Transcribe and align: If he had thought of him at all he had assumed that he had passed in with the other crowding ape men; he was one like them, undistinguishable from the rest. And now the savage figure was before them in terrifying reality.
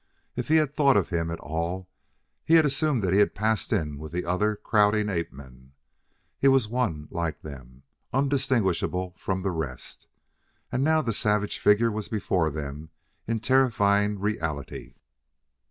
If 0.35 0.47
he 0.47 0.55
had 0.55 0.73
thought 0.73 0.97
of 0.97 1.09
him 1.09 1.29
at 1.29 1.39
all 1.41 1.87
he 2.43 2.55
had 2.55 2.65
assumed 2.65 3.03
that 3.03 3.13
he 3.13 3.19
had 3.19 3.35
passed 3.35 3.71
in 3.71 3.99
with 3.99 4.11
the 4.11 4.25
other 4.25 4.55
crowding 4.55 5.09
ape 5.09 5.31
men; 5.31 5.73
he 6.39 6.47
was 6.47 6.67
one 6.67 7.07
like 7.11 7.43
them, 7.43 7.83
undistinguishable 8.11 9.13
from 9.15 9.43
the 9.43 9.51
rest. 9.51 10.07
And 10.71 10.83
now 10.83 11.03
the 11.03 11.13
savage 11.13 11.59
figure 11.59 11.91
was 11.91 12.07
before 12.07 12.49
them 12.49 12.89
in 13.27 13.37
terrifying 13.37 14.17
reality. 14.19 14.95